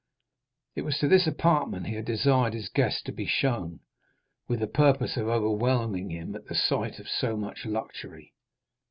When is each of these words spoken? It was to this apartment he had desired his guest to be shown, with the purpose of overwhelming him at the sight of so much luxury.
It 0.73 0.81
was 0.81 0.97
to 0.97 1.07
this 1.07 1.27
apartment 1.27 1.85
he 1.85 1.93
had 1.93 2.05
desired 2.05 2.55
his 2.55 2.69
guest 2.69 3.05
to 3.05 3.11
be 3.11 3.27
shown, 3.27 3.81
with 4.47 4.59
the 4.61 4.65
purpose 4.65 5.15
of 5.15 5.27
overwhelming 5.27 6.09
him 6.09 6.33
at 6.35 6.47
the 6.47 6.55
sight 6.55 6.97
of 6.97 7.07
so 7.07 7.37
much 7.37 7.67
luxury. 7.67 8.33